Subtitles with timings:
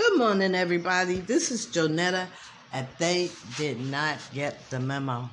[0.00, 1.16] Good morning, everybody.
[1.16, 2.26] This is Jonetta,
[2.72, 5.28] and they did not get the memo.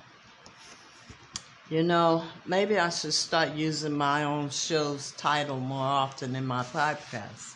[1.69, 6.63] You know, maybe I should start using my own show's title more often in my
[6.63, 7.55] podcast.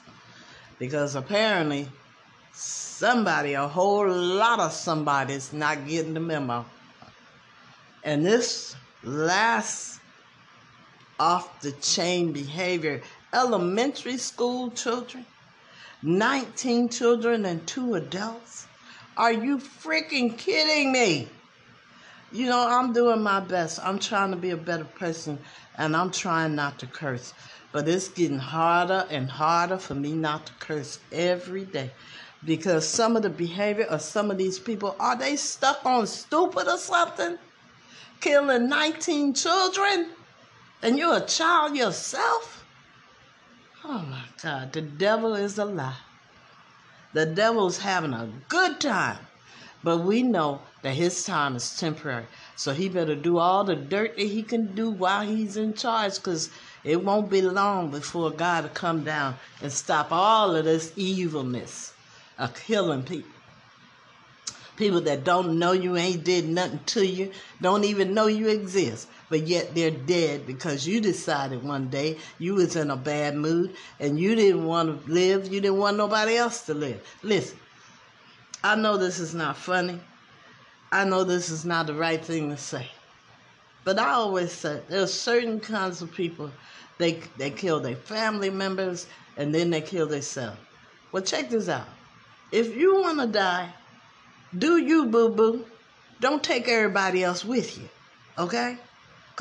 [0.79, 1.89] Because apparently,
[2.53, 6.65] somebody, a whole lot of somebody's not getting the memo.
[8.05, 8.73] And this
[9.03, 9.99] last
[11.19, 13.01] off the chain behavior,
[13.33, 15.25] elementary school children,
[16.03, 18.65] 19 children and two adults?
[19.17, 21.27] Are you freaking kidding me?
[22.31, 23.79] You know, I'm doing my best.
[23.83, 25.37] I'm trying to be a better person
[25.77, 27.33] and I'm trying not to curse.
[27.71, 31.91] But it's getting harder and harder for me not to curse every day.
[32.43, 36.67] Because some of the behavior of some of these people, are they stuck on stupid
[36.67, 37.37] or something?
[38.21, 40.07] Killing 19 children?
[40.81, 42.60] And you're a child yourself?
[43.83, 45.95] Oh my God, the devil is a lie.
[47.13, 49.17] The devil's having a good time,
[49.83, 52.25] but we know that his time is temporary.
[52.55, 56.15] So he better do all the dirt that he can do while he's in charge
[56.15, 56.51] because
[56.83, 61.93] it won't be long before God will come down and stop all of this evilness
[62.37, 63.31] of killing people.
[64.77, 69.07] People that don't know you, ain't did nothing to you, don't even know you exist
[69.31, 73.73] but yet they're dead because you decided one day you was in a bad mood
[74.01, 77.01] and you didn't want to live, you didn't want nobody else to live.
[77.23, 77.57] Listen,
[78.61, 80.01] I know this is not funny.
[80.91, 82.85] I know this is not the right thing to say.
[83.85, 86.51] But I always say there's certain kinds of people
[86.97, 89.07] they they kill their family members
[89.37, 90.59] and then they kill themselves.
[91.13, 91.87] Well, check this out.
[92.51, 93.69] If you want to die,
[94.57, 95.65] do you, boo boo.
[96.19, 97.87] Don't take everybody else with you.
[98.37, 98.77] Okay?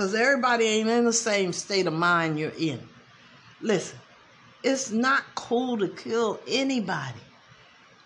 [0.01, 2.81] Because everybody ain't in the same state of mind you're in.
[3.61, 3.99] Listen,
[4.63, 7.21] it's not cool to kill anybody.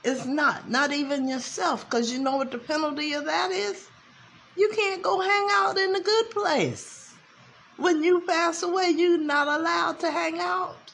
[0.02, 3.86] It's not, not even yourself, because you know what the penalty of that is?
[4.56, 7.14] You can't go hang out in the good place.
[7.76, 10.90] When you pass away, you're not allowed to hang out.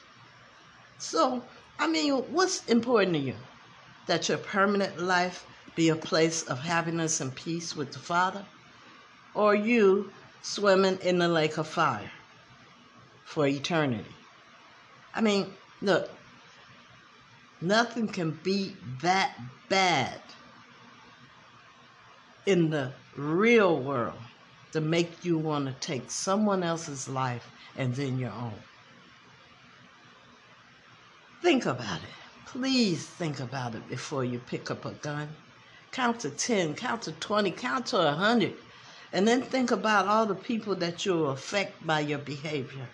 [0.99, 1.41] So,
[1.79, 3.35] I mean, what's important to you?
[4.05, 8.45] That your permanent life be a place of happiness and peace with the Father?
[9.33, 12.11] Or you swimming in the lake of fire
[13.25, 14.15] for eternity.
[15.13, 16.09] I mean, look,
[17.61, 19.37] nothing can be that
[19.69, 20.19] bad
[22.45, 24.17] in the real world
[24.71, 28.53] to make you want to take someone else's life and then your own.
[31.41, 32.09] Think about it.
[32.45, 35.29] Please think about it before you pick up a gun.
[35.91, 38.53] Count to 10, count to 20, count to 100
[39.13, 42.87] and then think about all the people that you'll affect by your behavior.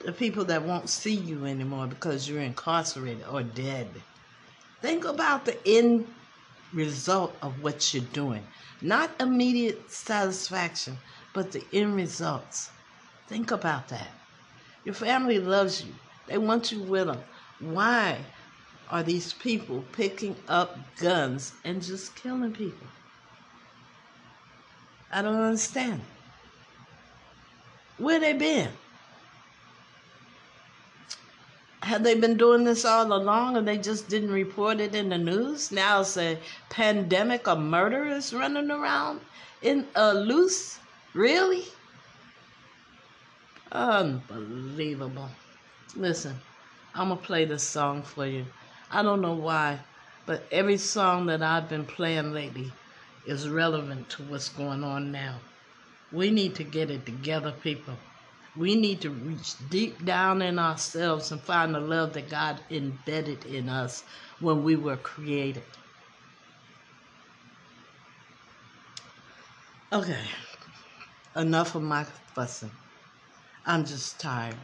[0.00, 3.88] The people that won't see you anymore because you're incarcerated or dead.
[4.82, 6.06] Think about the end
[6.74, 8.42] result of what you're doing.
[8.82, 10.98] Not immediate satisfaction,
[11.32, 12.70] but the end results.
[13.26, 14.10] Think about that.
[14.84, 15.94] Your family loves you,
[16.26, 17.20] they want you with them.
[17.60, 18.18] Why
[18.90, 22.86] are these people picking up guns and just killing people?
[25.14, 26.00] I don't understand.
[27.98, 28.70] Where they been?
[31.84, 35.18] Have they been doing this all along and they just didn't report it in the
[35.18, 35.70] news?
[35.70, 36.36] Now it's a
[36.68, 39.20] pandemic of murderers running around
[39.62, 40.80] in a uh, loose?
[41.12, 41.64] Really?
[43.70, 45.30] Unbelievable.
[45.94, 46.34] Listen,
[46.92, 48.46] I'm going to play this song for you.
[48.90, 49.78] I don't know why,
[50.26, 52.72] but every song that I've been playing lately
[53.26, 55.40] is relevant to what's going on now.
[56.12, 57.96] We need to get it together, people.
[58.56, 63.44] We need to reach deep down in ourselves and find the love that God embedded
[63.46, 64.04] in us
[64.38, 65.64] when we were created.
[69.92, 70.24] Okay,
[71.36, 72.70] enough of my fussing.
[73.66, 74.56] I'm just tired.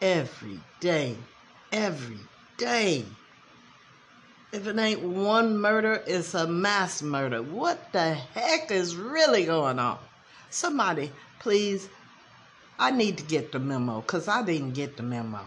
[0.00, 1.16] Every day,
[1.70, 2.20] every
[2.56, 3.04] day.
[4.52, 7.42] If it ain't one murder, it's a mass murder.
[7.42, 9.98] What the heck is really going on?
[10.50, 11.88] Somebody, please,
[12.78, 15.40] I need to get the memo because I didn't get the memo.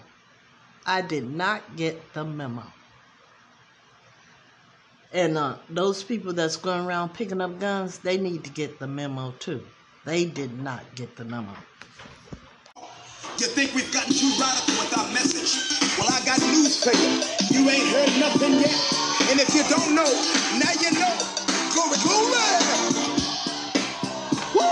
[0.87, 2.63] I did not get the memo.
[5.13, 8.87] And uh, those people that's going around picking up guns, they need to get the
[8.87, 9.63] memo too.
[10.03, 11.53] They did not get the memo.
[13.37, 15.59] You think we've gotten too radical with our message?
[15.99, 17.19] Well, I got news for you.
[17.51, 18.71] You ain't heard nothing yet.
[19.27, 20.07] And if you don't know,
[20.55, 21.11] now you know.
[21.75, 22.31] Glory, glory!
[24.55, 24.63] Woo!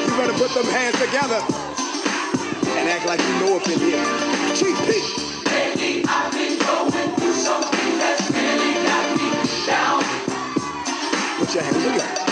[0.00, 1.44] you better put them hands together
[2.80, 4.00] and act like you know up in here.
[4.56, 5.04] Chief Pete!
[5.52, 9.28] Lately, I've been going through something that's really got me
[9.68, 10.02] down.
[11.36, 12.29] Put your hands together.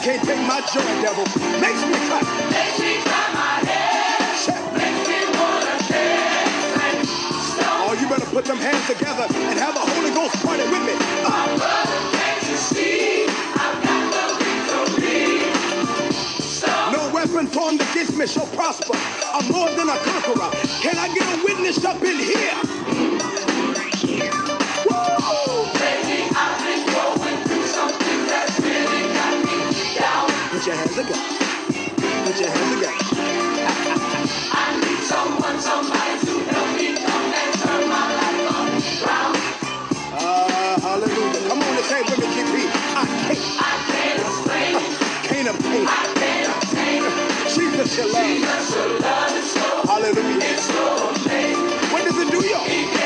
[0.00, 0.14] P.
[0.46, 1.24] my joy, devil.
[1.60, 2.22] Makes me clap.
[2.50, 4.46] Makes me clap my hands.
[4.78, 7.10] Makes me wanna dance.
[7.82, 10.94] Oh, you better put them hands together and have a Holy Ghost party with me.
[10.94, 13.26] Uh, My brother, can't you see?
[13.26, 15.50] I've got the victory.
[16.92, 18.94] No weapon formed against me shall prosper.
[19.34, 20.50] I'm more than a conqueror.
[20.80, 22.67] Can I get a witness up in here?
[30.68, 31.46] Your hands together.
[32.24, 32.94] Put your hands together.
[34.52, 39.36] I need someone, somebody to help me and turn my life around.
[40.82, 41.48] Hallelujah.
[41.48, 41.76] Come on
[42.52, 42.64] me.
[42.68, 43.04] I
[43.88, 44.20] can't,
[45.48, 45.88] I can't.
[45.88, 47.54] I can't.
[47.54, 48.26] Jesus, your love.
[48.26, 50.38] Jesus, your love is so, Hallelujah.
[50.42, 51.92] it's so amazing.
[51.92, 52.97] What does it do, y'all?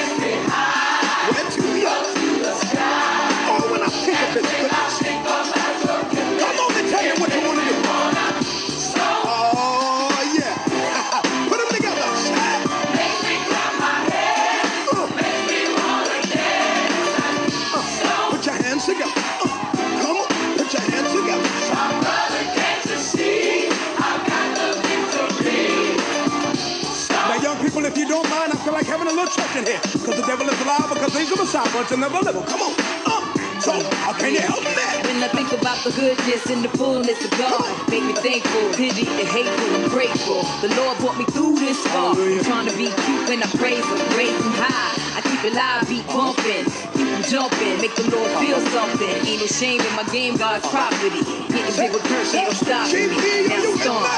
[28.93, 29.81] Having a little church in here.
[29.89, 32.45] Because the devil is alive, because he's a Messiah, but it's never little.
[32.45, 32.73] Come on.
[33.09, 33.25] Uh,
[33.61, 33.73] so,
[34.05, 35.01] how can you help that?
[35.09, 39.09] When I think about the goodness and the fullness of God, make me thankful, pity
[39.09, 40.45] and hateful and grateful.
[40.61, 42.13] The Lord brought me through this far.
[42.45, 44.93] Trying to be cute when I praise Him, raise Him high.
[45.17, 49.17] I keep it live, beat bumping, keep 'em jumping, make the Lord feel something.
[49.25, 51.23] Ain't no shame in my game, God's property.
[51.49, 53.49] Getting big with curse, ain't no stopping me.
[53.49, 54.05] Now are you with storm.
[54.05, 54.11] me?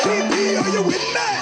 [0.00, 1.41] GP, are you with me?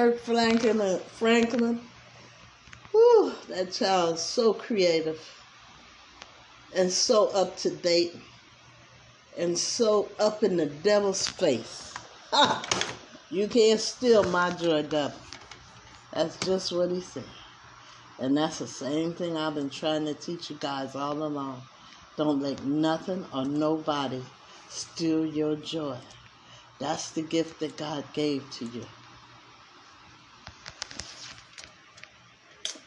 [0.00, 1.78] Kirk Franklin, uh, Franklin.
[2.94, 5.20] Ooh, that child is so creative
[6.74, 8.14] and so up to date
[9.36, 11.94] and so up in the devil's face.
[13.30, 15.20] You can't steal my joy, devil.
[16.14, 17.24] That's just what he said.
[18.20, 21.60] And that's the same thing I've been trying to teach you guys all along.
[22.16, 24.22] Don't let nothing or nobody
[24.70, 25.98] steal your joy.
[26.78, 28.86] That's the gift that God gave to you.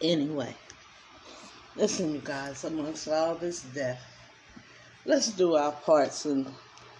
[0.03, 0.53] Anyway,
[1.77, 4.01] listen, you guys, amongst all this death,
[5.05, 6.45] let's do our parts in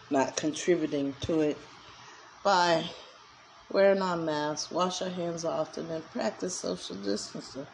[0.09, 1.57] not contributing to it
[2.43, 2.83] by
[3.71, 7.67] wearing our masks, wash our hands often, and practice social distancing.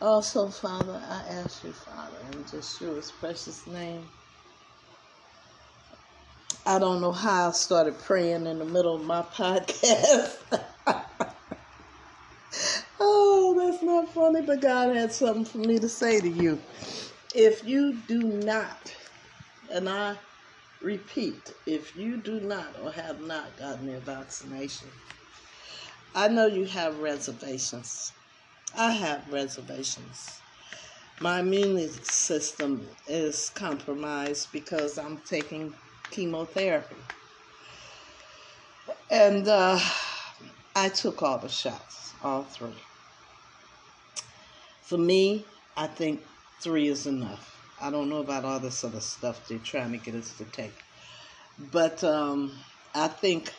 [0.00, 4.04] Also, Father, I ask you, Father, in Yeshua's precious name.
[6.64, 10.36] I don't know how I started praying in the middle of my podcast.
[13.00, 16.60] oh, that's not funny, but God had something for me to say to you.
[17.34, 18.92] If you do not,
[19.70, 20.18] and I
[20.82, 24.90] repeat, if you do not or have not gotten your vaccination,
[26.16, 28.12] I know you have reservations.
[28.76, 30.42] I have reservations.
[31.20, 35.74] My immune system is compromised because I'm taking
[36.10, 37.04] chemotherapy.
[39.10, 39.78] And uh,
[40.76, 42.87] I took all the shots, all three.
[44.88, 45.44] For me,
[45.76, 46.22] I think
[46.62, 47.60] three is enough.
[47.78, 50.82] I don't know about all this other stuff they're trying to get us to take.
[51.70, 52.50] But um,
[52.94, 53.52] I think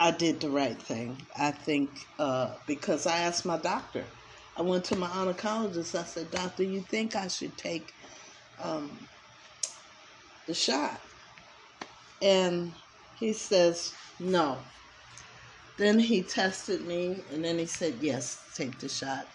[0.00, 1.20] I did the right thing.
[1.36, 4.04] I think uh, because I asked my doctor,
[4.56, 5.94] I went to my oncologist.
[5.94, 7.92] I said, Doctor, you think I should take
[8.64, 9.08] um,
[10.46, 11.02] the shot?
[12.22, 12.72] And
[13.18, 14.56] he says, No.
[15.76, 19.26] Then he tested me, and then he said, Yes, take the shot.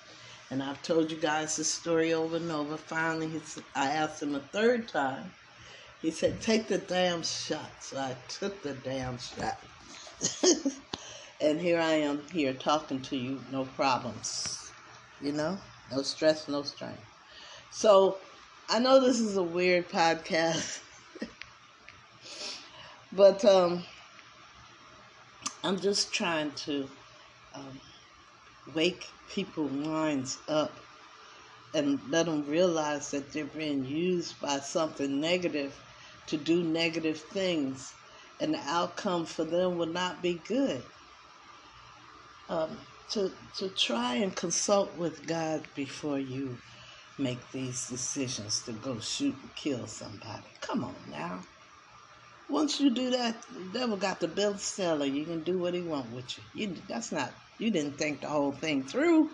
[0.51, 2.77] And I've told you guys this story over and over.
[2.77, 3.39] Finally, he
[3.75, 5.31] I asked him a third time.
[6.01, 7.71] He said, Take the damn shot.
[7.81, 9.59] So I took the damn shot.
[11.41, 14.71] and here I am here talking to you, no problems.
[15.21, 15.57] You know,
[15.91, 16.97] no stress, no strain.
[17.71, 18.17] So
[18.69, 20.79] I know this is a weird podcast,
[23.11, 23.83] but um,
[25.63, 26.87] I'm just trying to
[27.55, 27.79] um,
[28.73, 30.71] wake people's minds up
[31.73, 35.75] and let them realize that they're being used by something negative
[36.27, 37.93] to do negative things,
[38.39, 40.81] and the outcome for them will not be good.
[42.49, 42.77] Um,
[43.11, 46.57] to to try and consult with God before you
[47.17, 50.43] make these decisions to go shoot and kill somebody.
[50.61, 51.41] Come on now.
[52.49, 55.05] Once you do that, the devil got the bill seller.
[55.05, 56.43] You can do what he want with you.
[56.53, 59.31] You that's not you didn't think the whole thing through.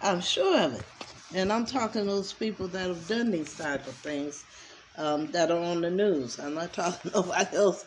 [0.00, 0.84] I'm sure of it.
[1.34, 4.44] And I'm talking to those people that have done these type of things
[4.96, 6.38] um, that are on the news.
[6.38, 7.84] I'm not talking nobody else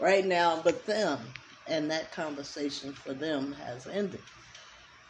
[0.00, 1.18] right now but them.
[1.68, 4.22] And that conversation for them has ended.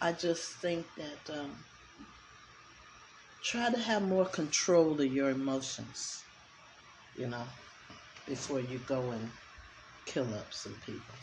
[0.01, 1.57] I just think that um,
[3.43, 6.25] try to have more control of your emotions,
[7.15, 7.47] you know,
[8.31, 9.29] before you go and
[10.07, 11.15] kill up some people.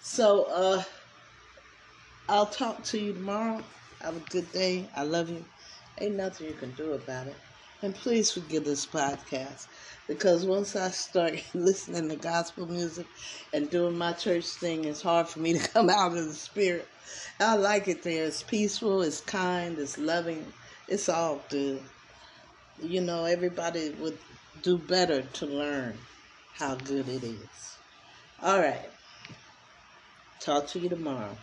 [0.00, 0.82] So, uh,
[2.28, 3.62] I'll talk to you tomorrow.
[4.00, 4.88] Have a good day.
[4.96, 5.44] I love you.
[6.00, 7.34] Ain't nothing you can do about it.
[7.82, 9.66] And please forgive this podcast
[10.06, 13.06] because once I start listening to gospel music
[13.52, 16.86] and doing my church thing, it's hard for me to come out of the spirit.
[17.40, 18.24] I like it there.
[18.24, 20.46] It's peaceful, it's kind, it's loving,
[20.88, 21.82] it's all good.
[22.80, 24.18] You know, everybody would
[24.64, 25.98] do better to learn
[26.58, 27.78] how good it is.
[28.42, 28.88] All right.
[30.40, 31.36] Talk to you tomorrow.